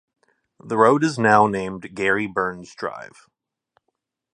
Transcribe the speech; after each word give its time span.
The 0.59 0.77
road 0.77 1.03
is 1.03 1.19
now 1.19 1.45
named 1.45 1.93
Gary 1.93 2.25
Burns 2.25 2.73
Drive. 2.73 3.29